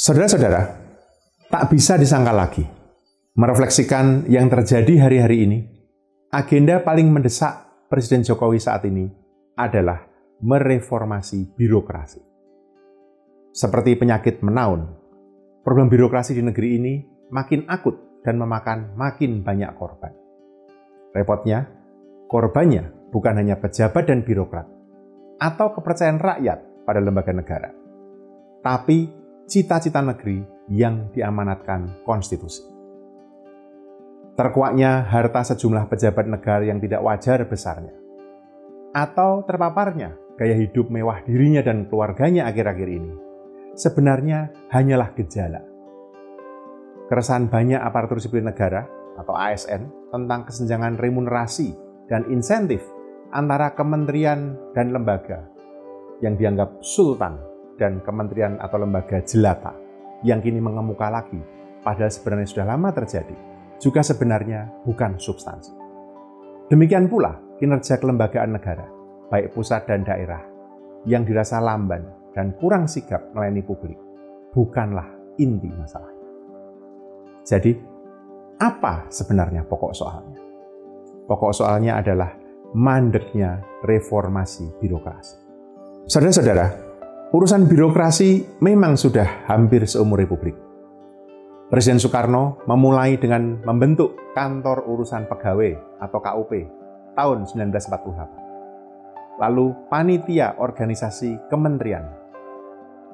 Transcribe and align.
Saudara-saudara, 0.00 0.64
tak 1.52 1.68
bisa 1.68 2.00
disangka 2.00 2.32
lagi. 2.32 2.64
Merefleksikan 3.36 4.32
yang 4.32 4.48
terjadi 4.48 4.96
hari-hari 4.96 5.44
ini, 5.44 5.58
agenda 6.32 6.80
paling 6.80 7.12
mendesak 7.12 7.84
Presiden 7.92 8.24
Jokowi 8.24 8.56
saat 8.56 8.80
ini 8.88 9.04
adalah 9.60 10.00
mereformasi 10.40 11.52
birokrasi. 11.52 12.16
Seperti 13.52 14.00
penyakit 14.00 14.40
menaun, 14.40 14.88
problem 15.60 15.92
birokrasi 15.92 16.32
di 16.32 16.48
negeri 16.48 16.80
ini 16.80 16.94
makin 17.28 17.68
akut 17.68 18.24
dan 18.24 18.40
memakan 18.40 18.96
makin 18.96 19.44
banyak 19.44 19.68
korban. 19.76 20.16
Repotnya, 21.12 21.68
korbannya 22.24 23.12
bukan 23.12 23.36
hanya 23.36 23.60
pejabat 23.60 24.08
dan 24.08 24.24
birokrat 24.24 24.64
atau 25.44 25.76
kepercayaan 25.76 26.24
rakyat 26.24 26.88
pada 26.88 27.04
lembaga 27.04 27.36
negara, 27.36 27.68
tapi 28.64 29.19
cita-cita 29.50 29.98
negeri 29.98 30.46
yang 30.70 31.10
diamanatkan 31.10 32.06
konstitusi. 32.06 32.62
Terkuaknya 34.38 35.10
harta 35.10 35.42
sejumlah 35.42 35.90
pejabat 35.90 36.30
negara 36.30 36.62
yang 36.62 36.78
tidak 36.78 37.02
wajar 37.02 37.42
besarnya, 37.50 37.90
atau 38.94 39.42
terpaparnya 39.42 40.14
gaya 40.38 40.54
hidup 40.54 40.86
mewah 40.86 41.26
dirinya 41.26 41.66
dan 41.66 41.90
keluarganya 41.90 42.46
akhir-akhir 42.46 42.88
ini, 42.94 43.12
sebenarnya 43.74 44.54
hanyalah 44.70 45.10
gejala. 45.18 45.66
Keresahan 47.10 47.50
banyak 47.50 47.82
aparatur 47.82 48.22
sipil 48.22 48.46
negara 48.46 48.86
atau 49.18 49.34
ASN 49.34 50.14
tentang 50.14 50.46
kesenjangan 50.46 50.94
remunerasi 50.94 51.74
dan 52.06 52.22
insentif 52.30 52.86
antara 53.34 53.74
kementerian 53.74 54.54
dan 54.78 54.94
lembaga 54.94 55.42
yang 56.22 56.38
dianggap 56.38 56.78
sultan 56.86 57.49
dan 57.80 58.04
kementerian 58.04 58.60
atau 58.60 58.76
lembaga 58.76 59.24
jelata 59.24 59.72
yang 60.20 60.44
kini 60.44 60.60
mengemuka 60.60 61.08
lagi, 61.08 61.40
padahal 61.80 62.12
sebenarnya 62.12 62.48
sudah 62.52 62.66
lama 62.68 62.92
terjadi, 62.92 63.32
juga 63.80 64.04
sebenarnya 64.04 64.84
bukan 64.84 65.16
substansi. 65.16 65.72
Demikian 66.68 67.08
pula 67.08 67.40
kinerja 67.56 67.96
kelembagaan 67.96 68.52
negara, 68.52 68.84
baik 69.32 69.56
pusat 69.56 69.88
dan 69.88 70.04
daerah, 70.04 70.44
yang 71.08 71.24
dirasa 71.24 71.56
lamban 71.56 72.04
dan 72.36 72.52
kurang 72.60 72.84
sigap 72.84 73.32
melayani 73.32 73.64
publik, 73.64 73.96
bukanlah 74.52 75.08
inti 75.40 75.72
masalah. 75.72 76.12
Jadi, 77.40 77.72
apa 78.60 79.08
sebenarnya 79.08 79.64
pokok 79.64 79.92
soalnya? 79.96 80.36
Pokok 81.24 81.56
soalnya 81.56 81.96
adalah 81.96 82.36
mandeknya 82.76 83.64
reformasi 83.82 84.68
birokrasi. 84.78 85.40
Saudara-saudara, 86.06 86.89
urusan 87.30 87.70
birokrasi 87.70 88.58
memang 88.58 88.98
sudah 88.98 89.46
hampir 89.46 89.86
seumur 89.86 90.18
republik. 90.18 90.58
Presiden 91.70 92.02
Soekarno 92.02 92.58
memulai 92.66 93.14
dengan 93.22 93.62
membentuk 93.62 94.18
Kantor 94.34 94.82
Urusan 94.90 95.30
Pegawai 95.30 96.02
atau 96.02 96.18
KUP 96.18 96.50
tahun 97.14 97.46
1948. 97.46 99.38
Lalu 99.38 99.66
Panitia 99.86 100.58
Organisasi 100.58 101.46
Kementerian 101.46 102.02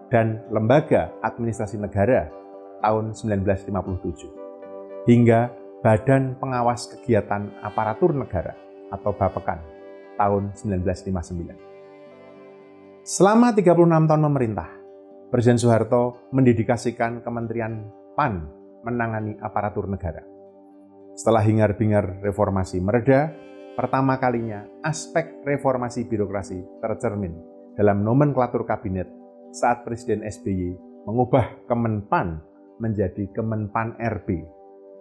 dan 0.09 0.41
Lembaga 0.49 1.13
Administrasi 1.21 1.77
Negara 1.77 2.33
tahun 2.81 3.13
1957 3.13 5.05
hingga 5.05 5.53
Badan 5.85 6.41
Pengawas 6.41 6.89
Kegiatan 6.89 7.53
Aparatur 7.61 8.17
Negara 8.17 8.57
atau 8.89 9.13
Bapekan 9.13 9.61
tahun 10.17 10.57
1959. 10.57 11.76
Selama 13.07 13.55
36 13.55 13.87
tahun 13.87 14.19
memerintah, 14.19 14.67
Presiden 15.31 15.63
Soeharto 15.63 16.27
mendedikasikan 16.35 17.23
Kementerian 17.23 17.87
PAN 18.19 18.51
menangani 18.83 19.39
aparatur 19.39 19.87
negara. 19.87 20.27
Setelah 21.15 21.47
hingar-bingar 21.47 22.19
reformasi 22.19 22.83
mereda, 22.83 23.31
pertama 23.79 24.19
kalinya 24.19 24.67
aspek 24.83 25.39
reformasi 25.47 26.03
birokrasi 26.03 26.83
tercermin 26.83 27.31
dalam 27.79 28.03
nomenklatur 28.03 28.67
kabinet 28.67 29.07
saat 29.55 29.87
Presiden 29.87 30.27
SBY 30.27 30.75
mengubah 31.07 31.63
Kemenpan 31.71 32.43
menjadi 32.83 33.31
Kemenpan 33.31 34.03
RB 34.03 34.35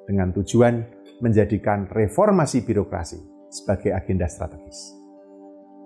dengan 0.06 0.30
tujuan 0.30 0.86
menjadikan 1.26 1.90
reformasi 1.90 2.62
birokrasi 2.62 3.50
sebagai 3.50 3.98
agenda 3.98 4.30
strategis. 4.30 4.94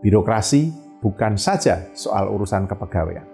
Birokrasi 0.04 0.89
bukan 1.00 1.40
saja 1.40 1.92
soal 1.96 2.28
urusan 2.32 2.68
kepegawaian, 2.68 3.26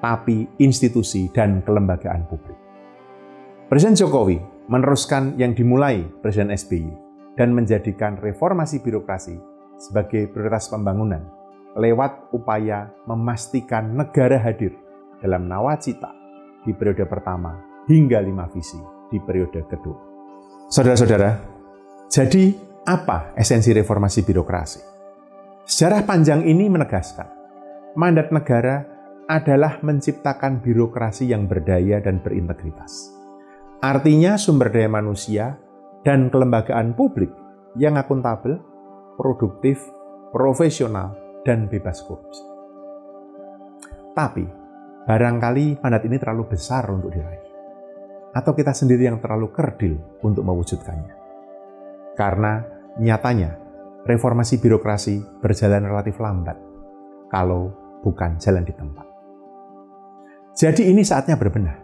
tapi 0.00 0.48
institusi 0.60 1.28
dan 1.32 1.64
kelembagaan 1.64 2.28
publik. 2.28 2.56
Presiden 3.68 3.96
Jokowi 3.96 4.40
meneruskan 4.70 5.34
yang 5.40 5.54
dimulai 5.56 6.06
Presiden 6.22 6.54
SBY 6.54 6.90
dan 7.38 7.56
menjadikan 7.56 8.18
reformasi 8.18 8.82
birokrasi 8.82 9.38
sebagai 9.80 10.28
prioritas 10.28 10.68
pembangunan 10.68 11.24
lewat 11.78 12.34
upaya 12.34 12.90
memastikan 13.06 13.94
negara 13.94 14.36
hadir 14.42 14.74
dalam 15.22 15.46
nawacita 15.46 16.10
di 16.66 16.74
periode 16.74 17.06
pertama 17.06 17.56
hingga 17.86 18.18
lima 18.20 18.50
visi 18.50 18.78
di 19.08 19.18
periode 19.22 19.64
kedua. 19.70 19.98
Saudara-saudara, 20.70 21.30
jadi 22.10 22.54
apa 22.86 23.34
esensi 23.34 23.70
reformasi 23.74 24.22
birokrasi? 24.22 24.80
Sejarah 25.70 26.02
panjang 26.02 26.42
ini 26.50 26.66
menegaskan, 26.66 27.30
mandat 27.94 28.34
negara 28.34 28.82
adalah 29.30 29.78
menciptakan 29.86 30.58
birokrasi 30.58 31.30
yang 31.30 31.46
berdaya 31.46 32.02
dan 32.02 32.18
berintegritas. 32.18 33.14
Artinya 33.78 34.34
sumber 34.34 34.74
daya 34.74 34.90
manusia 34.90 35.54
dan 36.02 36.26
kelembagaan 36.26 36.98
publik 36.98 37.30
yang 37.78 37.94
akuntabel, 37.94 38.58
produktif, 39.14 39.78
profesional, 40.34 41.14
dan 41.46 41.70
bebas 41.70 42.02
korupsi. 42.02 42.42
Tapi, 44.10 44.42
barangkali 45.06 45.86
mandat 45.86 46.02
ini 46.02 46.18
terlalu 46.18 46.50
besar 46.50 46.90
untuk 46.90 47.14
diraih. 47.14 47.46
Atau 48.34 48.58
kita 48.58 48.74
sendiri 48.74 49.06
yang 49.06 49.22
terlalu 49.22 49.54
kerdil 49.54 49.94
untuk 50.26 50.42
mewujudkannya. 50.42 51.14
Karena 52.18 52.58
nyatanya 52.98 53.59
reformasi 54.04 54.56
birokrasi 54.60 55.20
berjalan 55.44 55.84
relatif 55.84 56.16
lambat 56.20 56.56
kalau 57.28 57.72
bukan 58.00 58.40
jalan 58.40 58.64
di 58.64 58.72
tempat. 58.72 59.06
Jadi 60.56 60.90
ini 60.90 61.04
saatnya 61.04 61.36
berbenah. 61.36 61.78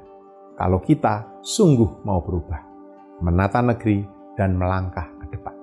Kalau 0.56 0.80
kita 0.80 1.40
sungguh 1.44 2.02
mau 2.02 2.24
berubah, 2.24 2.60
menata 3.20 3.60
negeri 3.60 4.04
dan 4.34 4.56
melangkah 4.56 5.06
ke 5.20 5.26
depan. 5.36 5.54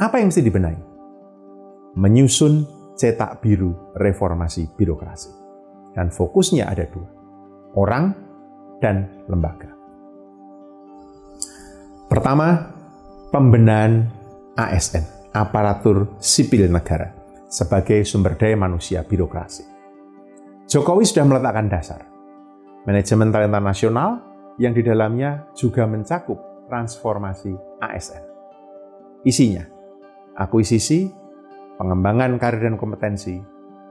Apa 0.00 0.20
yang 0.20 0.32
mesti 0.32 0.42
dibenahi? 0.44 0.80
Menyusun 1.96 2.64
cetak 2.96 3.44
biru 3.44 3.92
reformasi 3.96 4.72
birokrasi. 4.72 5.30
Dan 5.92 6.08
fokusnya 6.14 6.70
ada 6.70 6.86
dua, 6.88 7.08
orang 7.76 8.14
dan 8.78 9.24
lembaga. 9.26 9.74
Pertama, 12.08 12.72
pembenahan 13.34 14.08
ASN 14.56 15.17
aparatur 15.32 16.16
sipil 16.20 16.68
negara 16.72 17.12
sebagai 17.48 18.04
sumber 18.04 18.36
daya 18.36 18.56
manusia 18.56 19.04
birokrasi. 19.04 19.64
Jokowi 20.68 21.04
sudah 21.08 21.24
meletakkan 21.24 21.68
dasar. 21.72 22.04
Manajemen 22.84 23.32
talenta 23.32 23.60
nasional 23.60 24.20
yang 24.60 24.76
di 24.76 24.84
dalamnya 24.84 25.48
juga 25.56 25.88
mencakup 25.88 26.68
transformasi 26.68 27.56
ASN. 27.80 28.22
Isinya, 29.24 29.64
akuisisi, 30.36 31.08
pengembangan 31.80 32.36
karir 32.36 32.68
dan 32.68 32.76
kompetensi, 32.76 33.40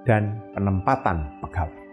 dan 0.05 0.53
penempatan 0.53 1.41
pegawai. 1.41 1.83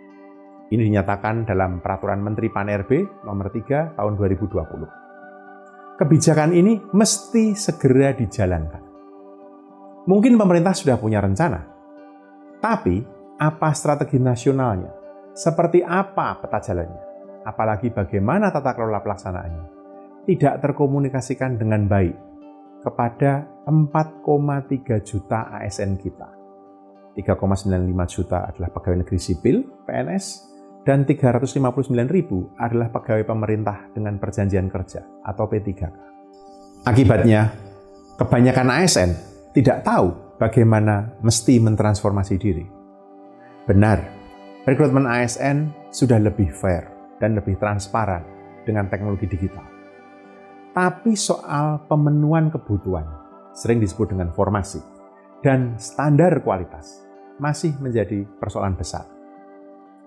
Ini 0.69 0.81
dinyatakan 0.81 1.45
dalam 1.49 1.81
Peraturan 1.81 2.21
Menteri 2.25 2.49
PAN-RB 2.49 3.25
nomor 3.25 3.49
3 3.53 3.97
tahun 3.97 4.13
2020. 4.17 6.01
Kebijakan 6.01 6.51
ini 6.53 6.81
mesti 6.93 7.55
segera 7.55 8.11
dijalankan 8.11 8.84
Mungkin 10.05 10.37
pemerintah 10.37 10.77
sudah 10.77 11.01
punya 11.01 11.25
rencana, 11.25 11.65
tapi 12.61 13.01
apa 13.41 13.73
strategi 13.73 14.21
nasionalnya? 14.21 14.93
Seperti 15.33 15.81
apa 15.81 16.39
peta 16.39 16.61
jalannya? 16.61 17.15
apalagi 17.45 17.93
bagaimana 17.93 18.49
tata 18.49 18.73
kelola 18.73 19.05
pelaksanaannya, 19.05 19.65
tidak 20.25 20.65
terkomunikasikan 20.65 21.61
dengan 21.61 21.85
baik 21.85 22.17
kepada 22.81 23.45
4,3 23.69 25.05
juta 25.05 25.53
ASN 25.61 26.01
kita. 26.01 26.29
3,95 27.15 28.11
juta 28.11 28.51
adalah 28.51 28.75
pegawai 28.75 29.07
negeri 29.07 29.21
sipil, 29.23 29.63
PNS, 29.87 30.51
dan 30.83 31.07
359 31.07 31.95
ribu 32.11 32.51
adalah 32.59 32.91
pegawai 32.91 33.23
pemerintah 33.23 33.95
dengan 33.95 34.19
perjanjian 34.19 34.67
kerja 34.67 35.23
atau 35.23 35.47
P3K. 35.47 35.83
Akibatnya, 36.85 37.55
kebanyakan 38.19 38.69
ASN 38.83 39.34
tidak 39.55 39.87
tahu 39.87 40.11
bagaimana 40.43 41.15
mesti 41.23 41.63
mentransformasi 41.63 42.35
diri. 42.43 42.67
Benar, 43.71 44.03
rekrutmen 44.67 45.07
ASN 45.07 45.71
sudah 45.95 46.19
lebih 46.19 46.51
fair 46.51 46.91
dan 47.23 47.39
lebih 47.39 47.55
transparan 47.63 48.27
dengan 48.67 48.91
teknologi 48.91 49.31
digital. 49.31 49.63
Tapi 50.75 51.15
soal 51.15 51.87
pemenuhan 51.87 52.51
kebutuhan, 52.51 53.07
sering 53.55 53.79
disebut 53.79 54.11
dengan 54.11 54.35
formasi, 54.35 54.83
dan 55.39 55.79
standar 55.79 56.43
kualitas 56.43 57.07
masih 57.39 57.79
menjadi 57.79 58.27
persoalan 58.43 58.75
besar. 58.75 59.07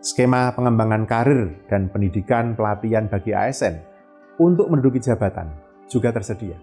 Skema 0.03 0.51
pengembangan 0.59 1.07
karir 1.07 1.63
dan 1.71 1.87
pendidikan 1.87 2.51
pelatihan 2.53 3.07
bagi 3.07 3.31
ASN 3.31 3.79
untuk 4.43 4.67
menduduki 4.67 4.99
jabatan 4.99 5.55
juga 5.87 6.11
tersedia. 6.11 6.59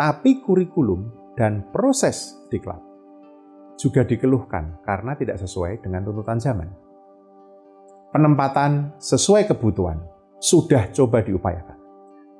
Tapi 0.00 0.40
kurikulum 0.40 1.25
dan 1.36 1.68
proses 1.70 2.40
diklat 2.48 2.80
juga 3.76 4.02
dikeluhkan 4.08 4.80
karena 4.82 5.12
tidak 5.14 5.36
sesuai 5.36 5.84
dengan 5.84 6.02
tuntutan 6.02 6.40
zaman. 6.40 6.68
Penempatan 8.10 8.96
sesuai 8.96 9.44
kebutuhan 9.52 10.00
sudah 10.40 10.88
coba 10.96 11.20
diupayakan, 11.20 11.78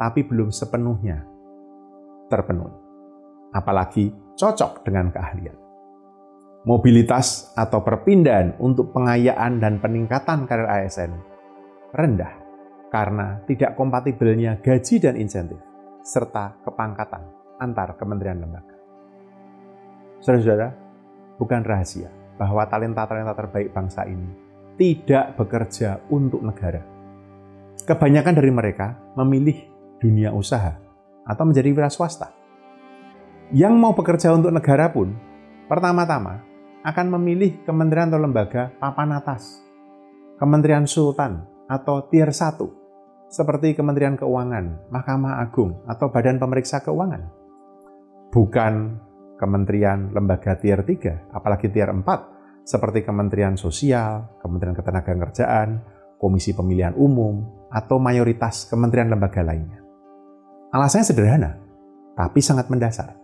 tapi 0.00 0.24
belum 0.24 0.48
sepenuhnya 0.48 1.20
terpenuhi. 2.32 2.72
Apalagi 3.52 4.12
cocok 4.36 4.84
dengan 4.88 5.12
keahlian. 5.12 5.56
Mobilitas 6.66 7.54
atau 7.54 7.84
perpindahan 7.84 8.58
untuk 8.58 8.90
pengayaan 8.90 9.62
dan 9.62 9.78
peningkatan 9.78 10.50
karir 10.50 10.66
ASN 10.66 11.14
rendah 11.94 12.34
karena 12.90 13.38
tidak 13.46 13.78
kompatibelnya 13.78 14.58
gaji 14.58 14.98
dan 14.98 15.14
insentif 15.14 15.62
serta 16.02 16.58
kepangkatan 16.66 17.22
antar 17.62 17.94
kementerian 17.94 18.42
lembaga. 18.42 18.75
Saudara-saudara, 20.26 20.74
bukan 21.38 21.62
rahasia 21.62 22.10
bahwa 22.34 22.66
talenta-talenta 22.66 23.30
terbaik 23.38 23.70
bangsa 23.70 24.10
ini 24.10 24.26
tidak 24.74 25.38
bekerja 25.38 26.02
untuk 26.10 26.42
negara. 26.42 26.82
Kebanyakan 27.86 28.34
dari 28.34 28.50
mereka 28.50 28.98
memilih 29.14 29.54
dunia 30.02 30.34
usaha 30.34 30.82
atau 31.22 31.46
menjadi 31.46 31.70
wira 31.70 31.86
swasta. 31.86 32.34
Yang 33.54 33.74
mau 33.78 33.94
bekerja 33.94 34.34
untuk 34.34 34.50
negara 34.50 34.90
pun, 34.90 35.14
pertama-tama 35.70 36.42
akan 36.82 37.06
memilih 37.22 37.62
kementerian 37.62 38.10
atau 38.10 38.18
lembaga 38.18 38.74
papan 38.82 39.14
atas, 39.14 39.62
kementerian 40.42 40.90
sultan 40.90 41.46
atau 41.70 42.02
tier 42.10 42.34
1, 42.34 43.30
seperti 43.30 43.78
Kementerian 43.78 44.18
Keuangan, 44.18 44.90
Mahkamah 44.90 45.38
Agung, 45.38 45.86
atau 45.86 46.10
Badan 46.10 46.42
Pemeriksa 46.42 46.82
Keuangan. 46.82 47.30
Bukan 48.34 49.05
kementerian 49.36 50.10
lembaga 50.12 50.56
tier 50.56 50.80
3, 50.82 51.32
apalagi 51.32 51.68
tier 51.70 51.92
4, 51.92 52.04
seperti 52.66 53.06
Kementerian 53.06 53.54
Sosial, 53.54 54.42
Kementerian 54.42 54.74
Ketenagakerjaan, 54.74 55.68
Komisi 56.18 56.50
Pemilihan 56.50 56.98
Umum, 56.98 57.68
atau 57.70 58.02
mayoritas 58.02 58.66
kementerian 58.66 59.06
lembaga 59.06 59.44
lainnya. 59.46 59.84
Alasannya 60.74 61.06
sederhana, 61.06 61.52
tapi 62.18 62.42
sangat 62.42 62.66
mendasar, 62.66 63.14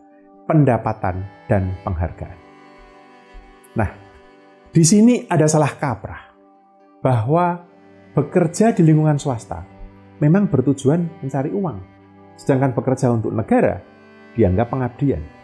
pendapatan 0.46 1.26
dan 1.50 1.74
penghargaan. 1.82 2.38
Nah, 3.74 3.90
di 4.70 4.84
sini 4.86 5.26
ada 5.26 5.50
salah 5.50 5.74
kaprah, 5.74 6.22
bahwa 7.02 7.66
bekerja 8.14 8.70
di 8.70 8.86
lingkungan 8.86 9.18
swasta 9.18 9.66
memang 10.22 10.46
bertujuan 10.46 11.18
mencari 11.18 11.50
uang, 11.50 11.78
sedangkan 12.38 12.78
bekerja 12.78 13.10
untuk 13.10 13.34
negara 13.34 13.82
dianggap 14.38 14.70
pengabdian. 14.70 15.41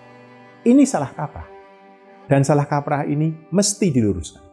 Ini 0.69 0.85
salah 0.85 1.17
kaprah. 1.17 1.49
Dan 2.29 2.45
salah 2.45 2.69
kaprah 2.69 3.09
ini 3.09 3.33
mesti 3.49 3.89
diluruskan. 3.89 4.45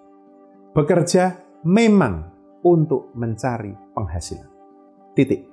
Bekerja 0.71 1.35
memang 1.67 2.31
untuk 2.63 3.11
mencari 3.19 3.75
penghasilan. 3.91 4.47
Titik. 5.11 5.43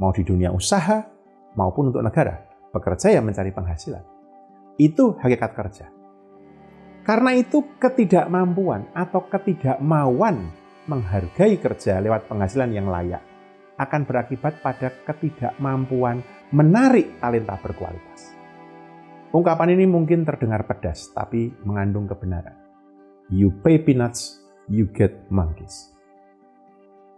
Mau 0.00 0.08
di 0.16 0.24
dunia 0.24 0.56
usaha 0.56 1.04
maupun 1.52 1.92
untuk 1.92 2.00
negara, 2.00 2.48
bekerja 2.72 3.12
yang 3.12 3.28
mencari 3.28 3.52
penghasilan. 3.52 4.00
Itu 4.80 5.20
hakikat 5.20 5.52
kerja. 5.52 5.86
Karena 7.04 7.36
itu 7.36 7.76
ketidakmampuan 7.76 8.96
atau 8.96 9.28
ketidakmauan 9.28 10.48
menghargai 10.88 11.60
kerja 11.60 12.00
lewat 12.00 12.24
penghasilan 12.24 12.72
yang 12.72 12.88
layak 12.88 13.20
akan 13.76 14.08
berakibat 14.08 14.64
pada 14.64 14.96
ketidakmampuan 15.04 16.24
menarik 16.56 17.20
talenta 17.20 17.60
berkualitas. 17.60 18.37
Ungkapan 19.28 19.76
ini 19.76 19.84
mungkin 19.84 20.24
terdengar 20.24 20.64
pedas, 20.64 21.12
tapi 21.12 21.52
mengandung 21.60 22.08
kebenaran. 22.08 22.56
You 23.28 23.52
pay 23.60 23.76
peanuts, 23.76 24.40
you 24.72 24.88
get 24.88 25.28
monkeys. 25.28 25.92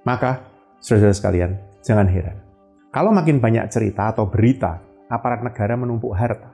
Maka, 0.02 0.42
saudara-saudara 0.82 1.14
sekalian, 1.14 1.52
jangan 1.86 2.10
heran. 2.10 2.42
Kalau 2.90 3.14
makin 3.14 3.38
banyak 3.38 3.62
cerita 3.70 4.10
atau 4.10 4.26
berita 4.26 4.82
aparat 5.06 5.46
negara 5.46 5.78
menumpuk 5.78 6.10
harta, 6.10 6.50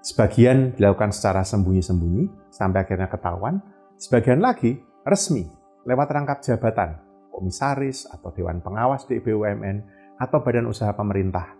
sebagian 0.00 0.72
dilakukan 0.72 1.12
secara 1.12 1.44
sembunyi-sembunyi 1.44 2.48
sampai 2.48 2.88
akhirnya 2.88 3.12
ketahuan, 3.12 3.60
sebagian 4.00 4.40
lagi 4.40 4.80
resmi 5.04 5.52
lewat 5.84 6.08
rangkap 6.16 6.40
jabatan, 6.40 6.96
komisaris 7.28 8.08
atau 8.08 8.32
dewan 8.32 8.64
pengawas 8.64 9.04
di 9.04 9.20
BUMN 9.20 9.84
atau 10.16 10.40
badan 10.40 10.64
usaha 10.64 10.96
pemerintah, 10.96 11.52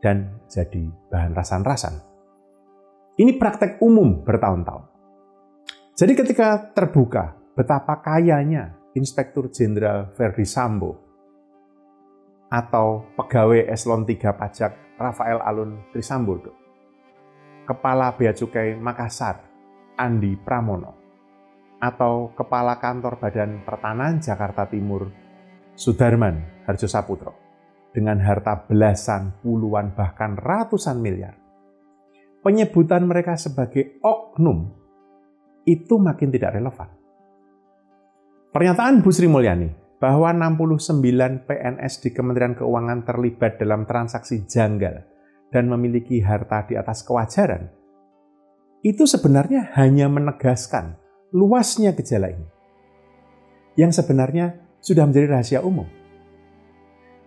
dan 0.00 0.40
jadi 0.48 0.88
bahan 1.12 1.36
rasan-rasan 1.36 2.17
ini 3.18 3.34
praktek 3.34 3.82
umum 3.82 4.22
bertahun-tahun. 4.22 4.84
Jadi 5.98 6.12
ketika 6.14 6.70
terbuka 6.70 7.34
betapa 7.58 7.98
kayanya 7.98 8.78
Inspektur 8.94 9.50
Jenderal 9.50 10.14
Verdi 10.14 10.46
Sambo 10.46 10.94
atau 12.46 13.10
pegawai 13.18 13.66
eselon 13.66 14.06
3 14.06 14.22
pajak 14.38 14.72
Rafael 14.94 15.42
Alun 15.42 15.90
Trisambodo, 15.90 16.54
Kepala 17.66 18.14
Bea 18.14 18.30
Cukai 18.30 18.78
Makassar 18.78 19.42
Andi 19.98 20.38
Pramono, 20.38 20.94
atau 21.82 22.30
Kepala 22.38 22.78
Kantor 22.78 23.18
Badan 23.18 23.66
Pertanahan 23.66 24.22
Jakarta 24.22 24.70
Timur 24.70 25.10
Sudarman 25.74 26.62
Harjo 26.70 26.86
Saputro 26.86 27.34
dengan 27.90 28.22
harta 28.22 28.62
belasan, 28.62 29.42
puluhan, 29.42 29.90
bahkan 29.98 30.38
ratusan 30.38 31.02
miliar 31.02 31.47
penyebutan 32.48 33.04
mereka 33.04 33.36
sebagai 33.36 34.00
oknum 34.00 34.72
itu 35.68 36.00
makin 36.00 36.32
tidak 36.32 36.56
relevan. 36.56 36.88
Pernyataan 38.48 39.04
Bu 39.04 39.12
Sri 39.12 39.28
Mulyani 39.28 39.68
bahwa 40.00 40.32
69 40.32 41.44
PNS 41.44 41.94
di 42.00 42.10
Kementerian 42.16 42.56
Keuangan 42.56 43.04
terlibat 43.04 43.60
dalam 43.60 43.84
transaksi 43.84 44.48
janggal 44.48 45.04
dan 45.52 45.68
memiliki 45.68 46.24
harta 46.24 46.64
di 46.64 46.80
atas 46.80 47.04
kewajaran, 47.04 47.68
itu 48.80 49.04
sebenarnya 49.04 49.76
hanya 49.76 50.08
menegaskan 50.08 50.96
luasnya 51.36 51.92
gejala 51.92 52.32
ini. 52.32 52.48
Yang 53.76 54.00
sebenarnya 54.00 54.56
sudah 54.80 55.04
menjadi 55.04 55.36
rahasia 55.36 55.60
umum. 55.60 55.84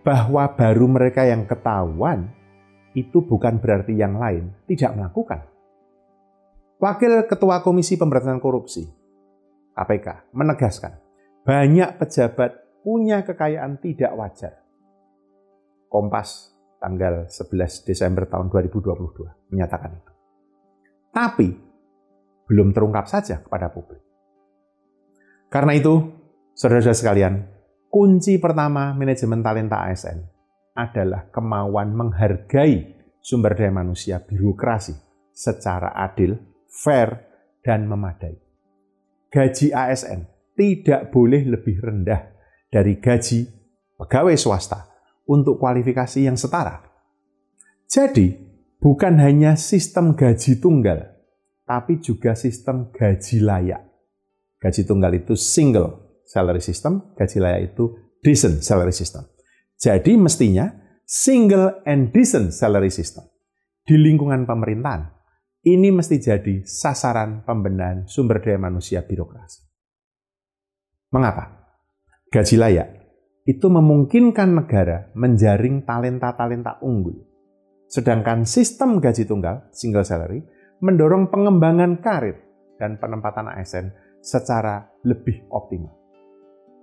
Bahwa 0.01 0.49
baru 0.57 0.89
mereka 0.89 1.29
yang 1.29 1.45
ketahuan 1.45 2.40
itu 2.98 3.24
bukan 3.24 3.60
berarti 3.62 3.95
yang 3.95 4.19
lain 4.19 4.51
tidak 4.67 4.91
melakukan. 4.95 5.48
Wakil 6.81 7.29
Ketua 7.29 7.62
Komisi 7.62 7.95
Pemberantasan 7.95 8.41
Korupsi 8.41 8.83
KPK 9.77 10.33
menegaskan 10.33 10.98
banyak 11.45 11.98
pejabat 12.01 12.81
punya 12.81 13.21
kekayaan 13.21 13.77
tidak 13.77 14.12
wajar. 14.17 14.53
Kompas 15.88 16.51
tanggal 16.81 17.29
11 17.29 17.86
Desember 17.86 18.25
tahun 18.25 18.50
2022 18.50 19.53
menyatakan 19.53 19.91
itu. 19.93 20.12
Tapi 21.13 21.50
belum 22.50 22.74
terungkap 22.74 23.05
saja 23.05 23.39
kepada 23.43 23.69
publik. 23.69 24.01
Karena 25.51 25.75
itu, 25.75 26.00
saudara-saudara 26.55 26.95
sekalian, 26.95 27.33
kunci 27.91 28.39
pertama 28.39 28.95
manajemen 28.95 29.43
talenta 29.43 29.83
ASN 29.83 30.40
adalah 30.75 31.27
kemauan 31.31 31.91
menghargai 31.95 32.95
sumber 33.21 33.53
daya 33.53 33.71
manusia 33.71 34.23
birokrasi 34.23 34.95
secara 35.31 35.93
adil, 35.95 36.35
fair, 36.67 37.27
dan 37.61 37.85
memadai. 37.85 38.35
Gaji 39.31 39.71
ASN 39.71 40.27
tidak 40.57 41.13
boleh 41.13 41.47
lebih 41.47 41.79
rendah 41.79 42.35
dari 42.67 42.99
gaji 42.99 43.47
pegawai 43.95 44.35
swasta 44.35 44.91
untuk 45.29 45.61
kualifikasi 45.61 46.27
yang 46.27 46.35
setara. 46.35 46.83
Jadi, 47.87 48.35
bukan 48.79 49.19
hanya 49.21 49.55
sistem 49.55 50.17
gaji 50.17 50.59
tunggal, 50.59 51.11
tapi 51.63 52.03
juga 52.03 52.35
sistem 52.35 52.91
gaji 52.91 53.39
layak. 53.39 53.83
Gaji 54.59 54.81
tunggal 54.83 55.11
itu 55.15 55.33
single 55.39 56.21
salary 56.27 56.63
system, 56.63 57.15
gaji 57.15 57.37
layak 57.39 57.61
itu 57.73 57.95
decent 58.23 58.63
salary 58.63 58.95
system. 58.95 59.27
Jadi 59.81 60.13
mestinya 60.13 60.69
single 61.09 61.81
and 61.89 62.13
decent 62.13 62.53
salary 62.53 62.93
system 62.93 63.25
di 63.81 63.97
lingkungan 63.97 64.45
pemerintahan 64.45 65.09
ini 65.65 65.89
mesti 65.89 66.21
jadi 66.21 66.61
sasaran 66.61 67.41
pembenahan 67.41 68.05
sumber 68.05 68.45
daya 68.45 68.61
manusia 68.61 69.01
birokrasi. 69.01 69.65
Mengapa? 71.09 71.65
Gaji 72.29 72.55
layak 72.61 72.89
itu 73.50 73.67
memungkinkan 73.73 74.53
negara 74.53 75.09
menjaring 75.17 75.81
talenta-talenta 75.81 76.77
unggul. 76.85 77.17
Sedangkan 77.89 78.45
sistem 78.45 79.01
gaji 79.01 79.25
tunggal, 79.25 79.65
single 79.73 80.05
salary, 80.05 80.45
mendorong 80.79 81.33
pengembangan 81.33 82.00
karir 82.05 82.38
dan 82.77 83.01
penempatan 83.01 83.50
ASN 83.50 83.89
secara 84.21 84.88
lebih 85.03 85.45
optimal. 85.50 85.97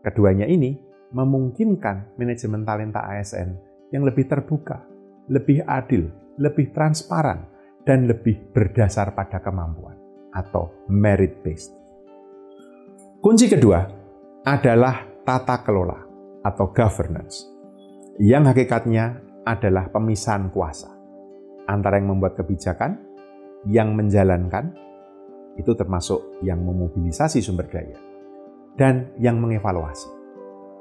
Keduanya 0.03 0.51
ini 0.51 0.88
memungkinkan 1.13 2.19
manajemen 2.21 2.63
talenta 2.69 3.05
ASN 3.09 3.57
yang 3.95 4.05
lebih 4.05 4.29
terbuka, 4.29 4.85
lebih 5.33 5.65
adil, 5.65 6.13
lebih 6.37 6.73
transparan, 6.77 7.49
dan 7.89 8.05
lebih 8.05 8.53
berdasar 8.53 9.17
pada 9.17 9.41
kemampuan 9.41 9.97
atau 10.37 10.85
merit 10.93 11.41
based. 11.41 11.73
Kunci 13.19 13.49
kedua 13.49 13.81
adalah 14.45 15.09
tata 15.25 15.65
kelola 15.65 15.99
atau 16.45 16.69
governance, 16.71 17.49
yang 18.21 18.45
hakikatnya 18.45 19.25
adalah 19.49 19.89
pemisahan 19.89 20.53
kuasa 20.53 20.93
antara 21.65 21.97
yang 21.97 22.13
membuat 22.13 22.37
kebijakan, 22.37 23.01
yang 23.69 23.97
menjalankan, 23.97 24.77
itu 25.57 25.73
termasuk 25.75 26.41
yang 26.45 26.61
memobilisasi 26.61 27.41
sumber 27.41 27.69
daya, 27.73 27.99
dan 28.77 29.13
yang 29.17 29.41
mengevaluasi. 29.41 30.18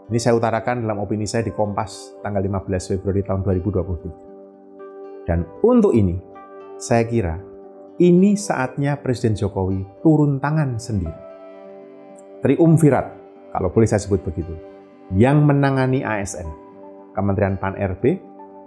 Ini 0.07 0.23
saya 0.23 0.39
utarakan 0.39 0.87
dalam 0.87 1.03
opini 1.03 1.27
saya 1.27 1.43
di 1.43 1.51
Kompas 1.51 2.15
tanggal 2.23 2.39
15 2.39 2.95
Februari 2.95 3.27
tahun 3.27 3.43
2023. 3.43 5.27
Dan 5.27 5.43
untuk 5.59 5.91
ini, 5.91 6.15
saya 6.79 7.03
kira 7.03 7.35
ini 7.99 8.39
saatnya 8.39 8.95
Presiden 9.03 9.35
Jokowi 9.35 9.83
turun 9.99 10.39
tangan 10.39 10.79
sendiri. 10.79 11.19
Triumvirat, 12.39 13.07
kalau 13.51 13.67
boleh 13.67 13.83
saya 13.83 13.99
sebut 13.99 14.23
begitu, 14.23 14.55
yang 15.11 15.43
menangani 15.43 16.07
ASN, 16.07 16.47
Kementerian 17.11 17.59
Pan-RB, 17.59 18.03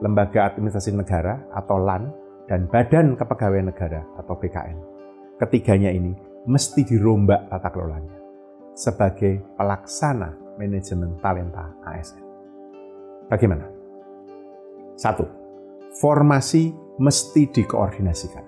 Lembaga 0.04 0.52
Administrasi 0.52 0.92
Negara 0.92 1.40
atau 1.56 1.80
LAN, 1.80 2.12
dan 2.52 2.68
Badan 2.68 3.16
Kepegawaian 3.16 3.72
Negara 3.72 4.04
atau 4.20 4.36
BKN. 4.36 4.76
Ketiganya 5.40 5.88
ini 5.88 6.12
mesti 6.44 6.84
dirombak 6.84 7.48
tata 7.48 7.72
kelolanya 7.72 8.20
sebagai 8.76 9.56
pelaksana 9.56 10.39
manajemen 10.60 11.16
talenta 11.24 11.72
ASN. 11.88 12.20
Bagaimana? 13.32 13.64
Satu, 15.00 15.24
formasi 15.96 16.76
mesti 17.00 17.48
dikoordinasikan. 17.48 18.44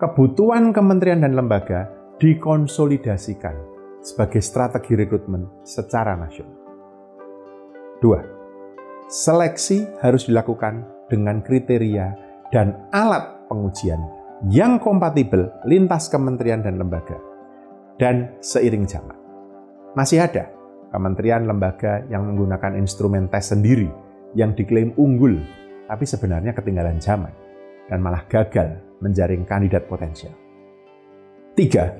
Kebutuhan 0.00 0.72
kementerian 0.72 1.20
dan 1.20 1.36
lembaga 1.36 1.92
dikonsolidasikan 2.16 3.52
sebagai 4.00 4.40
strategi 4.40 4.96
rekrutmen 4.96 5.44
secara 5.66 6.16
nasional. 6.16 6.56
Dua, 7.98 8.22
seleksi 9.10 9.84
harus 10.00 10.30
dilakukan 10.30 10.86
dengan 11.10 11.42
kriteria 11.42 12.14
dan 12.54 12.88
alat 12.94 13.50
pengujian 13.50 13.98
yang 14.48 14.78
kompatibel 14.78 15.50
lintas 15.66 16.06
kementerian 16.06 16.62
dan 16.62 16.78
lembaga 16.78 17.18
dan 17.98 18.38
seiring 18.38 18.86
zaman. 18.86 19.18
Masih 19.98 20.22
ada 20.22 20.57
kementerian 20.88 21.44
lembaga 21.44 22.04
yang 22.08 22.24
menggunakan 22.28 22.76
instrumen 22.80 23.28
tes 23.28 23.52
sendiri 23.52 23.88
yang 24.36 24.52
diklaim 24.52 24.92
unggul, 24.96 25.40
tapi 25.88 26.04
sebenarnya 26.04 26.52
ketinggalan 26.52 27.00
zaman 27.00 27.32
dan 27.88 27.98
malah 28.04 28.24
gagal 28.28 28.80
menjaring 29.00 29.48
kandidat 29.48 29.88
potensial. 29.88 30.34
Tiga, 31.56 31.90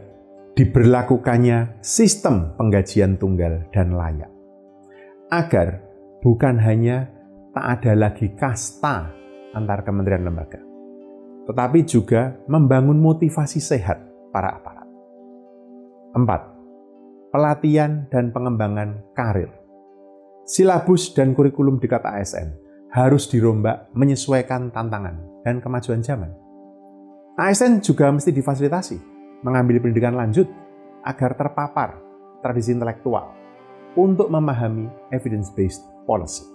diberlakukannya 0.54 1.80
sistem 1.80 2.54
penggajian 2.58 3.16
tunggal 3.16 3.66
dan 3.72 3.94
layak. 3.94 4.30
Agar 5.28 5.84
bukan 6.24 6.56
hanya 6.62 7.10
tak 7.52 7.64
ada 7.80 7.92
lagi 7.94 8.32
kasta 8.34 9.12
antar 9.52 9.84
kementerian 9.84 10.24
lembaga, 10.24 10.60
tetapi 11.48 11.84
juga 11.84 12.36
membangun 12.46 12.96
motivasi 13.00 13.60
sehat 13.60 13.98
para 14.32 14.52
aparat. 14.56 14.88
Empat, 16.12 16.57
pelatihan 17.28 18.08
dan 18.08 18.32
pengembangan 18.32 19.04
karir. 19.12 19.52
Silabus 20.48 21.12
dan 21.12 21.36
kurikulum 21.36 21.76
di 21.76 21.84
kata 21.84 22.16
ASN 22.16 22.48
harus 22.88 23.28
dirombak 23.28 23.92
menyesuaikan 23.92 24.72
tantangan 24.72 25.20
dan 25.44 25.60
kemajuan 25.60 26.00
zaman. 26.00 26.32
ASN 27.36 27.84
juga 27.84 28.08
mesti 28.08 28.32
difasilitasi 28.32 28.96
mengambil 29.44 29.78
pendidikan 29.84 30.16
lanjut 30.16 30.48
agar 31.04 31.36
terpapar 31.36 32.00
tradisi 32.40 32.72
intelektual 32.72 33.36
untuk 33.94 34.32
memahami 34.32 34.88
evidence-based 35.12 35.84
policy. 36.08 36.48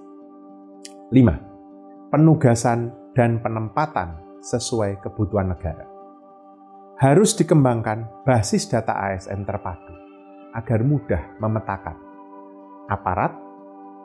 5. 1.13 2.09
Penugasan 2.09 2.89
dan 3.13 3.37
penempatan 3.45 4.41
sesuai 4.41 5.05
kebutuhan 5.05 5.53
negara. 5.53 5.85
Harus 6.97 7.37
dikembangkan 7.37 8.25
basis 8.25 8.65
data 8.65 8.97
ASN 8.97 9.45
terpadu 9.45 10.02
agar 10.53 10.79
mudah 10.85 11.37
memetakan 11.41 11.97
aparat 12.87 13.33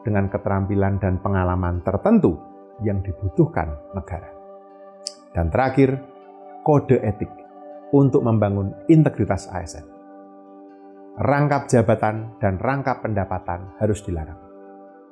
dengan 0.02 0.32
keterampilan 0.32 0.96
dan 0.96 1.20
pengalaman 1.20 1.84
tertentu 1.84 2.40
yang 2.80 3.04
dibutuhkan 3.04 3.68
negara. 3.92 4.30
Dan 5.34 5.52
terakhir, 5.52 6.00
kode 6.64 6.98
etik 7.04 7.30
untuk 7.92 8.24
membangun 8.24 8.72
integritas 8.88 9.50
ASN. 9.52 9.84
Rangkap 11.18 11.66
jabatan 11.66 12.38
dan 12.38 12.56
rangkap 12.62 13.02
pendapatan 13.02 13.74
harus 13.82 14.00
dilarang. 14.06 14.38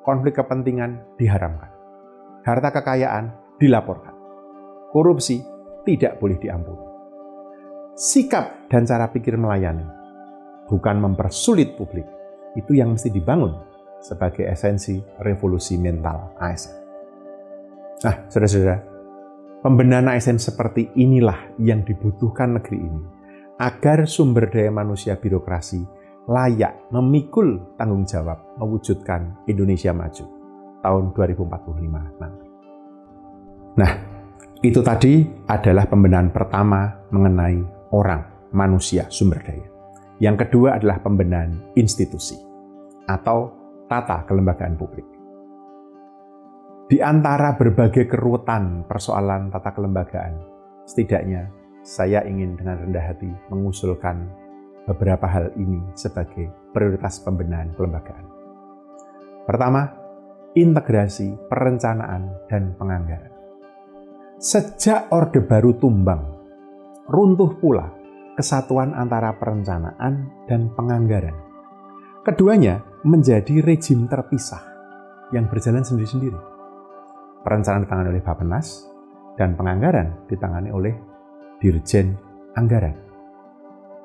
Konflik 0.07 0.39
kepentingan 0.39 1.19
diharamkan. 1.19 1.75
Harta 2.47 2.71
kekayaan 2.71 3.59
dilaporkan. 3.59 4.15
Korupsi 4.95 5.43
tidak 5.83 6.23
boleh 6.23 6.39
diampuni. 6.39 6.87
Sikap 7.99 8.71
dan 8.71 8.87
cara 8.87 9.11
pikir 9.11 9.35
melayani 9.35 10.06
bukan 10.67 11.03
mempersulit 11.03 11.75
publik. 11.79 12.07
Itu 12.59 12.75
yang 12.75 12.95
mesti 12.95 13.13
dibangun 13.13 13.55
sebagai 14.01 14.47
esensi 14.47 15.01
revolusi 15.23 15.77
mental 15.81 16.37
ASN. 16.39 16.77
Nah, 18.05 18.17
saudara-saudara, 18.29 18.77
pembenahan 19.65 20.13
ASN 20.13 20.39
seperti 20.39 20.95
inilah 21.01 21.57
yang 21.59 21.83
dibutuhkan 21.83 22.61
negeri 22.61 22.79
ini 22.81 23.03
agar 23.57 24.05
sumber 24.05 24.53
daya 24.53 24.69
manusia 24.69 25.17
birokrasi 25.17 25.81
layak 26.29 26.93
memikul 26.93 27.75
tanggung 27.81 28.05
jawab 28.05 28.59
mewujudkan 28.61 29.47
Indonesia 29.49 29.97
maju 29.97 30.25
tahun 30.85 31.05
2045 31.17 32.21
nanti. 32.21 32.47
Nah, 33.77 33.93
itu 34.61 34.81
tadi 34.81 35.25
adalah 35.49 35.85
pembenahan 35.89 36.33
pertama 36.33 37.09
mengenai 37.13 37.61
orang, 37.93 38.51
manusia, 38.53 39.09
sumber 39.09 39.41
daya. 39.45 39.76
Yang 40.17 40.49
kedua 40.49 40.81
adalah 40.81 40.97
pembenahan 41.05 41.77
institusi 41.77 42.41
atau 43.05 43.53
tata 43.85 44.25
kelembagaan 44.25 44.75
publik. 44.75 45.05
Di 46.87 47.03
antara 47.03 47.59
berbagai 47.59 48.07
kerutan 48.07 48.87
persoalan 48.87 49.51
tata 49.51 49.75
kelembagaan, 49.75 50.39
setidaknya 50.87 51.51
saya 51.83 52.23
ingin 52.25 52.55
dengan 52.57 52.79
rendah 52.83 53.05
hati 53.13 53.31
mengusulkan 53.51 54.27
beberapa 54.87 55.27
hal 55.27 55.51
ini 55.59 55.83
sebagai 55.99 56.49
prioritas 56.71 57.19
pembenahan 57.21 57.75
kelembagaan. 57.75 58.25
Pertama, 59.45 59.83
integrasi 60.55 61.35
perencanaan 61.51 62.47
dan 62.49 62.73
penganggaran. 62.79 63.35
Sejak 64.39 65.11
Orde 65.11 65.43
Baru 65.43 65.75
tumbang, 65.77 66.23
runtuh 67.11 67.59
pula 67.59 67.91
kesatuan 68.37 68.93
antara 68.93 69.33
perencanaan 69.35 70.47
dan 70.47 70.69
penganggaran. 70.77 71.35
Keduanya 72.23 72.85
menjadi 73.03 73.65
rejim 73.65 74.05
terpisah 74.07 74.61
yang 75.33 75.49
berjalan 75.49 75.83
sendiri-sendiri. 75.83 76.37
Perencanaan 77.43 77.89
ditangani 77.89 78.11
oleh 78.13 78.23
Bappenas 78.23 78.87
dan 79.41 79.57
penganggaran 79.57 80.29
ditangani 80.29 80.71
oleh 80.71 80.95
Dirjen 81.63 82.13
Anggaran 82.59 82.95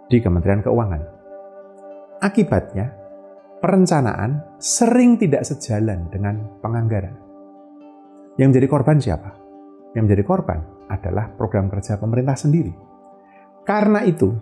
di 0.08 0.18
Kementerian 0.20 0.64
Keuangan. 0.64 1.04
Akibatnya, 2.22 2.94
perencanaan 3.60 4.60
sering 4.62 5.18
tidak 5.18 5.42
sejalan 5.48 6.08
dengan 6.14 6.62
penganggaran. 6.62 7.16
Yang 8.38 8.48
menjadi 8.54 8.68
korban 8.70 8.98
siapa? 9.02 9.32
Yang 9.98 10.04
menjadi 10.08 10.24
korban 10.24 10.60
adalah 10.88 11.34
program 11.34 11.68
kerja 11.68 11.98
pemerintah 11.98 12.38
sendiri. 12.38 12.72
Karena 13.62 14.02
itu, 14.02 14.34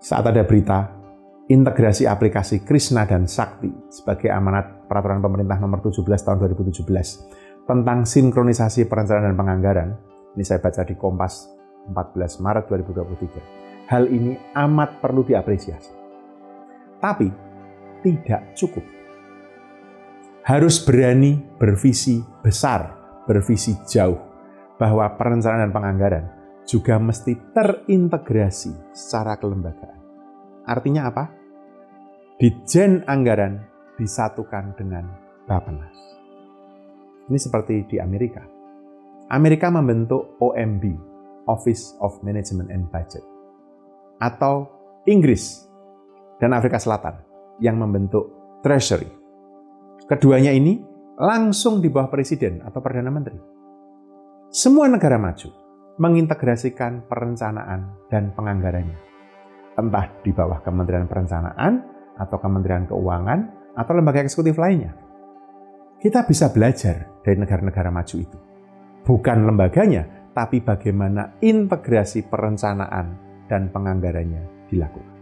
saat 0.00 0.24
ada 0.28 0.44
berita 0.44 1.00
integrasi 1.48 2.04
aplikasi 2.04 2.60
Krishna 2.60 3.08
dan 3.08 3.24
Sakti 3.24 3.72
sebagai 3.88 4.28
amanat 4.28 4.84
peraturan 4.84 5.24
pemerintah 5.24 5.56
nomor 5.56 5.80
17 5.80 6.04
tahun 6.04 6.38
2017 6.44 7.64
tentang 7.64 8.04
sinkronisasi 8.04 8.84
perencanaan 8.84 9.32
dan 9.32 9.36
penganggaran, 9.36 9.88
ini 10.36 10.44
saya 10.44 10.60
baca 10.60 10.84
di 10.84 10.94
Kompas 10.94 11.48
14 11.88 12.44
Maret 12.44 12.64
2023. 12.68 13.88
Hal 13.88 14.06
ini 14.06 14.36
amat 14.54 15.02
perlu 15.02 15.26
diapresiasi. 15.26 15.90
Tapi 17.00 17.28
tidak 18.04 18.54
cukup. 18.54 18.84
Harus 20.44 20.84
berani 20.84 21.40
bervisi 21.56 22.20
besar, 22.44 22.94
bervisi 23.24 23.74
jauh, 23.88 24.20
bahwa 24.76 25.04
perencanaan 25.16 25.68
dan 25.68 25.72
penganggaran 25.74 26.39
juga 26.70 27.02
mesti 27.02 27.34
terintegrasi 27.50 28.94
secara 28.94 29.34
kelembagaan. 29.34 29.98
Artinya 30.62 31.10
apa? 31.10 31.24
Dijen 32.38 33.02
anggaran 33.10 33.58
disatukan 33.98 34.78
dengan 34.78 35.10
Bapenas. 35.50 35.98
Ini 37.26 37.38
seperti 37.42 37.90
di 37.90 37.98
Amerika. 37.98 38.46
Amerika 39.34 39.66
membentuk 39.66 40.38
OMB, 40.38 40.84
Office 41.50 41.98
of 41.98 42.22
Management 42.22 42.70
and 42.70 42.86
Budget. 42.86 43.26
Atau 44.22 44.70
Inggris 45.10 45.66
dan 46.38 46.54
Afrika 46.54 46.78
Selatan 46.78 47.18
yang 47.58 47.82
membentuk 47.82 48.30
Treasury. 48.62 49.10
Keduanya 50.06 50.54
ini 50.54 50.78
langsung 51.18 51.82
di 51.82 51.90
bawah 51.90 52.08
presiden 52.08 52.62
atau 52.62 52.78
perdana 52.78 53.10
menteri. 53.10 53.38
Semua 54.50 54.90
negara 54.90 55.18
maju 55.18 55.69
mengintegrasikan 55.96 57.08
perencanaan 57.08 58.06
dan 58.12 58.30
penganggarannya. 58.36 58.98
Entah 59.74 60.06
di 60.20 60.30
bawah 60.30 60.60
Kementerian 60.60 61.08
Perencanaan 61.08 61.82
atau 62.20 62.36
Kementerian 62.36 62.84
Keuangan 62.84 63.40
atau 63.74 63.92
lembaga 63.96 64.20
eksekutif 64.20 64.60
lainnya. 64.60 64.92
Kita 66.00 66.24
bisa 66.24 66.52
belajar 66.52 67.20
dari 67.24 67.36
negara-negara 67.36 67.88
maju 67.92 68.16
itu. 68.16 68.38
Bukan 69.04 69.48
lembaganya, 69.48 70.32
tapi 70.36 70.60
bagaimana 70.60 71.40
integrasi 71.40 72.28
perencanaan 72.28 73.06
dan 73.48 73.68
penganggarannya 73.72 74.68
dilakukan. 74.70 75.16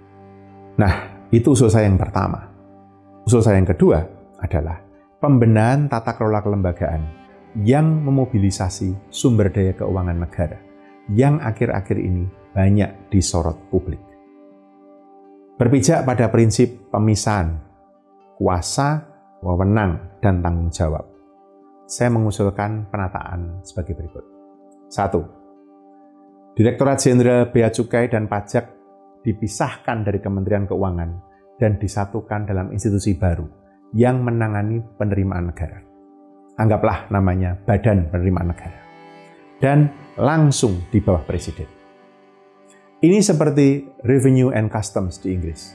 Nah, 0.78 0.94
itu 1.34 1.54
usul 1.54 1.72
saya 1.72 1.90
yang 1.90 1.98
pertama. 1.98 2.46
Usul 3.26 3.42
saya 3.42 3.58
yang 3.58 3.68
kedua 3.68 3.98
adalah 4.38 4.78
pembenahan 5.18 5.90
tata 5.90 6.14
kelola 6.14 6.40
kelembagaan 6.40 7.02
yang 7.58 8.06
memobilisasi 8.06 9.10
sumber 9.10 9.50
daya 9.50 9.74
keuangan 9.74 10.14
negara 10.14 10.58
yang 11.10 11.42
akhir-akhir 11.42 11.98
ini 11.98 12.30
banyak 12.54 13.10
disorot 13.10 13.58
publik. 13.72 13.98
Berpijak 15.58 16.06
pada 16.06 16.30
prinsip 16.30 16.86
pemisahan 16.94 17.58
kuasa, 18.38 19.02
wewenang, 19.42 20.22
dan 20.22 20.38
tanggung 20.38 20.70
jawab. 20.70 21.02
Saya 21.90 22.14
mengusulkan 22.14 22.86
penataan 22.94 23.58
sebagai 23.66 23.98
berikut. 23.98 24.22
Satu, 24.86 25.26
Direktorat 26.54 27.02
Jenderal 27.02 27.50
Bea 27.50 27.70
Cukai 27.74 28.06
dan 28.06 28.30
Pajak 28.30 28.70
dipisahkan 29.26 30.06
dari 30.06 30.22
Kementerian 30.22 30.66
Keuangan 30.66 31.10
dan 31.58 31.78
disatukan 31.78 32.46
dalam 32.46 32.70
institusi 32.70 33.18
baru 33.18 33.46
yang 33.94 34.22
menangani 34.22 34.78
penerimaan 34.98 35.50
negara. 35.50 35.87
Anggaplah 36.58 37.06
namanya 37.14 37.54
Badan 37.54 38.10
Penerimaan 38.10 38.50
Negara. 38.50 38.82
Dan 39.62 39.86
langsung 40.18 40.90
di 40.90 40.98
bawah 40.98 41.22
Presiden. 41.22 41.70
Ini 42.98 43.22
seperti 43.22 43.86
Revenue 44.02 44.50
and 44.50 44.66
Customs 44.66 45.22
di 45.22 45.38
Inggris 45.38 45.70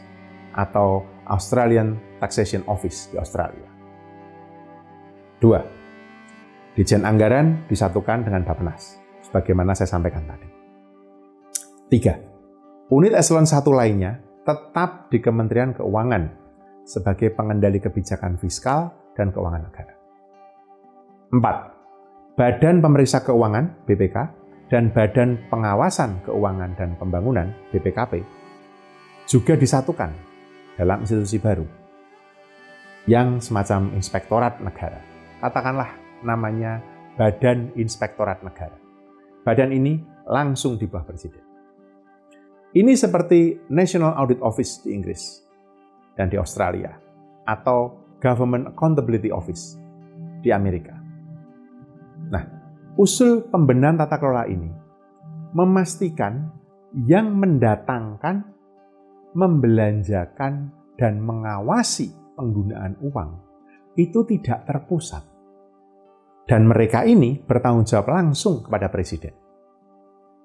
atau 0.52 1.08
Australian 1.24 2.20
Taxation 2.20 2.68
Office 2.68 3.08
di 3.08 3.16
Australia. 3.16 3.64
Dua, 5.40 5.64
Dijen 6.76 7.08
Anggaran 7.08 7.64
disatukan 7.72 8.28
dengan 8.28 8.44
Bappenas, 8.44 9.00
sebagaimana 9.24 9.72
saya 9.72 9.88
sampaikan 9.88 10.28
tadi. 10.28 10.48
Tiga, 11.88 12.20
Unit 12.92 13.16
eselon 13.16 13.48
1 13.48 13.64
lainnya 13.72 14.20
tetap 14.44 15.08
di 15.08 15.24
Kementerian 15.24 15.72
Keuangan 15.72 16.24
sebagai 16.84 17.32
pengendali 17.32 17.80
kebijakan 17.80 18.36
fiskal 18.36 18.92
dan 19.16 19.32
keuangan 19.32 19.64
negara. 19.64 20.03
4. 21.34 22.38
Badan 22.38 22.78
Pemeriksa 22.78 23.26
Keuangan 23.26 23.90
BPK 23.90 24.18
dan 24.70 24.94
Badan 24.94 25.42
Pengawasan 25.50 26.22
Keuangan 26.30 26.78
dan 26.78 26.94
Pembangunan 26.94 27.50
BPKP 27.74 28.22
juga 29.26 29.58
disatukan 29.58 30.14
dalam 30.78 31.02
institusi 31.02 31.42
baru 31.42 31.66
yang 33.10 33.42
semacam 33.42 33.98
inspektorat 33.98 34.62
negara. 34.62 35.02
Katakanlah 35.42 35.90
namanya 36.22 36.86
Badan 37.18 37.74
Inspektorat 37.82 38.46
Negara. 38.46 38.78
Badan 39.42 39.74
ini 39.74 40.06
langsung 40.30 40.78
di 40.78 40.86
bawah 40.86 41.10
Presiden. 41.10 41.42
Ini 42.78 42.94
seperti 42.94 43.58
National 43.74 44.14
Audit 44.22 44.38
Office 44.38 44.86
di 44.86 44.94
Inggris 44.94 45.42
dan 46.14 46.30
di 46.30 46.38
Australia, 46.38 46.94
atau 47.46 48.06
Government 48.22 48.70
Accountability 48.70 49.34
Office 49.34 49.82
di 50.42 50.50
Amerika. 50.50 50.93
Nah, 52.34 52.44
usul 52.98 53.46
pembenahan 53.46 54.02
tata 54.02 54.18
kelola 54.18 54.50
ini 54.50 54.74
memastikan 55.54 56.50
yang 57.06 57.30
mendatangkan, 57.38 58.42
membelanjakan, 59.38 60.74
dan 60.98 61.22
mengawasi 61.22 62.14
penggunaan 62.38 62.98
uang 63.02 63.32
itu 63.98 64.26
tidak 64.26 64.66
terpusat. 64.66 65.22
Dan 66.44 66.68
mereka 66.70 67.06
ini 67.08 67.40
bertanggung 67.40 67.88
jawab 67.88 68.14
langsung 68.14 68.66
kepada 68.66 68.90
presiden. 68.90 69.32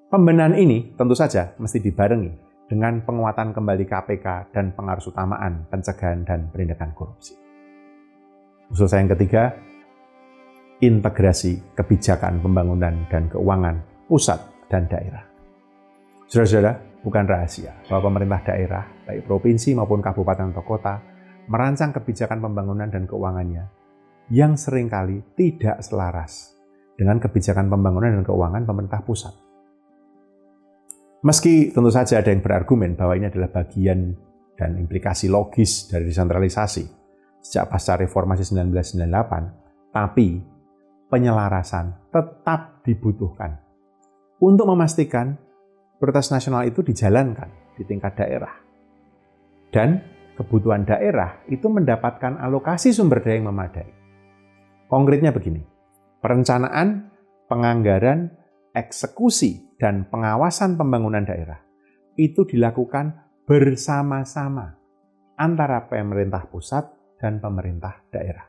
Pembenahan 0.09 0.57
ini 0.57 0.95
tentu 0.97 1.13
saja 1.13 1.53
mesti 1.61 1.77
dibarengi 1.83 2.31
dengan 2.65 3.01
penguatan 3.05 3.53
kembali 3.53 3.85
KPK 3.85 4.53
dan 4.53 4.73
pengaruh 4.73 5.05
utamaan 5.05 5.69
pencegahan 5.69 6.25
dan 6.25 6.49
penindakan 6.49 6.93
korupsi. 6.97 7.37
Usul 8.69 8.85
saya 8.89 9.05
yang 9.05 9.13
ketiga, 9.17 9.53
integrasi 10.79 11.75
kebijakan 11.75 12.39
pembangunan 12.39 12.95
dan 13.11 13.27
keuangan 13.27 13.79
pusat 14.07 14.39
dan 14.71 14.87
daerah. 14.87 15.23
Saudara-saudara, 16.31 17.03
bukan 17.03 17.25
rahasia 17.27 17.73
bahwa 17.91 18.11
pemerintah 18.11 18.41
daerah, 18.53 18.83
baik 19.03 19.27
provinsi 19.27 19.75
maupun 19.75 19.99
kabupaten 19.99 20.55
atau 20.55 20.63
kota, 20.63 20.95
merancang 21.49 21.91
kebijakan 21.91 22.39
pembangunan 22.39 22.87
dan 22.87 23.09
keuangannya 23.09 23.65
yang 24.29 24.53
sering 24.55 24.87
kali 24.87 25.25
tidak 25.33 25.81
selaras 25.81 26.53
dengan 26.93 27.17
kebijakan 27.17 27.67
pembangunan 27.67 28.21
dan 28.21 28.23
keuangan 28.23 28.63
pemerintah 28.63 29.01
pusat. 29.01 29.33
Meski 31.19 31.75
tentu 31.75 31.91
saja 31.91 32.23
ada 32.23 32.31
yang 32.31 32.39
berargumen 32.39 32.95
bahwa 32.95 33.17
ini 33.17 33.27
adalah 33.27 33.51
bagian 33.51 34.15
dan 34.55 34.79
implikasi 34.79 35.27
logis 35.27 35.91
dari 35.91 36.07
desentralisasi 36.07 36.83
sejak 37.43 37.67
pasca 37.67 37.99
reformasi 37.99 38.47
1998, 38.47 39.95
tapi 39.95 40.58
penyelarasan 41.09 42.13
tetap 42.13 42.85
dibutuhkan 42.85 43.57
untuk 44.39 44.69
memastikan 44.69 45.35
prioritas 45.99 46.31
nasional 46.31 46.63
itu 46.63 46.79
dijalankan 46.79 47.49
di 47.75 47.83
tingkat 47.83 48.15
daerah. 48.15 48.55
Dan 49.69 49.99
kebutuhan 50.39 50.87
daerah 50.87 51.43
itu 51.51 51.67
mendapatkan 51.67 52.39
alokasi 52.39 52.95
sumber 52.95 53.19
daya 53.19 53.43
yang 53.43 53.51
memadai. 53.51 53.89
Konkretnya 54.89 55.29
begini, 55.35 55.61
perencanaan, 56.23 57.11
penganggaran, 57.51 58.33
eksekusi, 58.73 59.77
dan 59.77 60.09
pengawasan 60.09 60.79
pembangunan 60.79 61.21
daerah 61.21 61.61
itu 62.17 62.43
dilakukan 62.43 63.29
bersama-sama 63.45 64.75
antara 65.39 65.87
pemerintah 65.87 66.49
pusat 66.51 66.89
dan 67.21 67.39
pemerintah 67.39 68.03
daerah. 68.11 68.47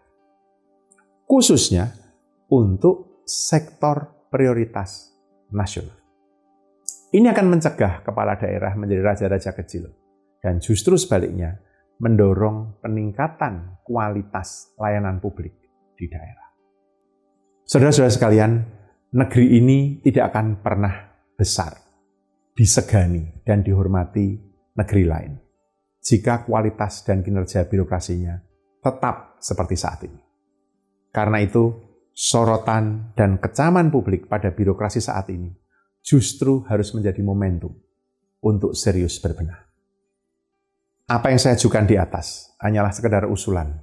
Khususnya 1.29 2.10
untuk 2.51 3.23
sektor 3.25 4.27
prioritas 4.29 5.15
nasional. 5.55 5.97
Ini 7.11 7.27
akan 7.35 7.47
mencegah 7.51 8.07
kepala 8.07 8.39
daerah 8.39 8.75
menjadi 8.79 9.03
raja-raja 9.03 9.51
kecil 9.55 9.91
dan 10.39 10.63
justru 10.63 10.95
sebaliknya 10.95 11.59
mendorong 11.99 12.79
peningkatan 12.79 13.83
kualitas 13.83 14.75
layanan 14.79 15.19
publik 15.19 15.55
di 15.99 16.07
daerah. 16.07 16.49
Saudara-saudara 17.67 18.15
sekalian, 18.15 18.53
negeri 19.15 19.59
ini 19.59 19.79
tidak 20.03 20.35
akan 20.35 20.63
pernah 20.63 20.95
besar, 21.35 21.75
disegani 22.55 23.43
dan 23.43 23.63
dihormati 23.63 24.39
negeri 24.75 25.05
lain. 25.07 25.33
jika 26.01 26.49
kualitas 26.49 27.05
dan 27.05 27.21
kinerja 27.21 27.69
birokrasinya 27.69 28.41
tetap 28.81 29.37
seperti 29.37 29.77
saat 29.77 30.01
ini. 30.09 30.17
Karena 31.13 31.45
itu, 31.45 31.90
sorotan 32.13 33.15
dan 33.17 33.41
kecaman 33.41 33.89
publik 33.89 34.29
pada 34.29 34.53
birokrasi 34.53 35.01
saat 35.01 35.31
ini 35.33 35.51
justru 36.01 36.65
harus 36.67 36.93
menjadi 36.97 37.21
momentum 37.21 37.77
untuk 38.41 38.73
serius 38.73 39.21
berbenah. 39.21 39.69
Apa 41.11 41.35
yang 41.35 41.41
saya 41.43 41.59
ajukan 41.59 41.85
di 41.85 41.99
atas 41.99 42.55
hanyalah 42.63 42.95
sekedar 42.95 43.27
usulan 43.27 43.83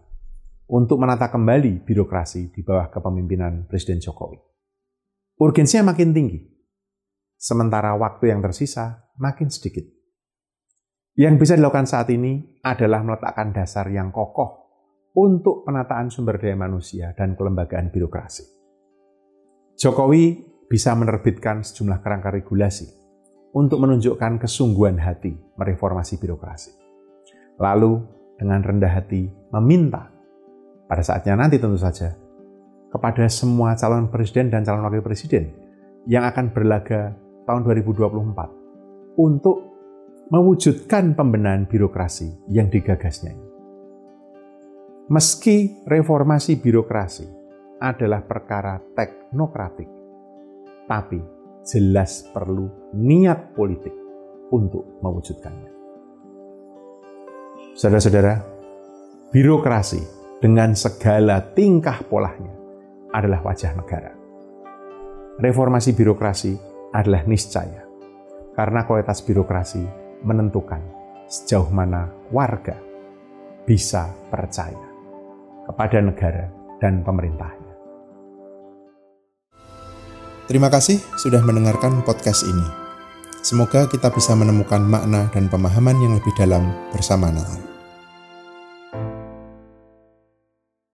untuk 0.67 0.99
menata 0.99 1.31
kembali 1.31 1.83
birokrasi 1.83 2.51
di 2.51 2.63
bawah 2.63 2.91
kepemimpinan 2.91 3.67
Presiden 3.67 3.99
Jokowi. 4.03 4.39
Urgensinya 5.37 5.93
makin 5.93 6.11
tinggi, 6.15 6.39
sementara 7.37 7.93
waktu 7.93 8.33
yang 8.33 8.41
tersisa 8.41 9.11
makin 9.21 9.51
sedikit. 9.53 9.85
Yang 11.17 11.35
bisa 11.41 11.53
dilakukan 11.57 11.89
saat 11.89 12.09
ini 12.13 12.61
adalah 12.61 13.01
meletakkan 13.01 13.49
dasar 13.49 13.89
yang 13.89 14.13
kokoh 14.13 14.66
untuk 15.17 15.65
penataan 15.65 16.13
sumber 16.13 16.37
daya 16.37 16.53
manusia 16.53 17.09
dan 17.17 17.33
kelembagaan 17.33 17.89
birokrasi. 17.89 18.45
Jokowi 19.73 20.45
bisa 20.69 20.93
menerbitkan 20.93 21.65
sejumlah 21.65 22.05
kerangka 22.05 22.29
regulasi 22.29 22.85
untuk 23.57 23.81
menunjukkan 23.81 24.37
kesungguhan 24.37 25.01
hati 25.01 25.33
mereformasi 25.57 26.21
birokrasi. 26.21 26.71
Lalu, 27.57 28.05
dengan 28.37 28.61
rendah 28.61 28.93
hati, 28.93 29.25
meminta 29.49 30.13
pada 30.85 31.01
saatnya 31.01 31.33
nanti 31.33 31.57
tentu 31.57 31.81
saja 31.81 32.13
kepada 32.93 33.25
semua 33.25 33.73
calon 33.73 34.13
presiden 34.13 34.53
dan 34.53 34.61
calon 34.61 34.85
wakil 34.85 35.01
presiden 35.01 35.49
yang 36.05 36.29
akan 36.29 36.53
berlaga 36.53 37.17
tahun 37.49 37.65
2024 37.65 39.17
untuk 39.17 39.57
mewujudkan 40.29 41.17
pembenahan 41.17 41.65
birokrasi 41.65 42.45
yang 42.53 42.69
digagasnya 42.69 43.46
Meski 45.07 45.87
reformasi 45.87 46.59
birokrasi 46.59 47.23
adalah 47.79 48.27
perkara 48.27 48.75
teknokratik, 48.91 49.87
tapi 50.83 51.23
jelas 51.63 52.27
perlu 52.35 52.91
niat 52.91 53.55
politik 53.55 53.95
untuk 54.51 54.99
mewujudkannya. 54.99 55.71
Saudara-saudara, 57.71 58.35
birokrasi 59.31 60.03
dengan 60.43 60.75
segala 60.75 61.39
tingkah 61.55 62.03
polanya 62.03 62.51
adalah 63.15 63.39
wajah 63.47 63.79
negara. 63.79 64.11
Reformasi 65.39 65.95
birokrasi 65.95 66.51
adalah 66.91 67.23
niscaya, 67.23 67.87
karena 68.59 68.83
kualitas 68.83 69.23
birokrasi 69.23 69.87
menentukan 70.27 70.83
sejauh 71.31 71.71
mana 71.71 72.11
warga 72.27 72.75
bisa 73.63 74.11
percaya 74.27 74.86
kepada 75.67 75.99
negara 75.99 76.47
dan 76.79 77.03
pemerintahnya. 77.03 77.67
Terima 80.47 80.71
kasih 80.71 81.03
sudah 81.19 81.43
mendengarkan 81.43 82.01
podcast 82.07 82.47
ini. 82.47 82.67
Semoga 83.43 83.87
kita 83.91 84.07
bisa 84.15 84.31
menemukan 84.31 84.79
makna 84.79 85.27
dan 85.35 85.51
pemahaman 85.51 85.99
yang 85.99 86.15
lebih 86.15 86.31
dalam 86.39 86.71
bersama 86.95 87.27
Natal. 87.31 87.76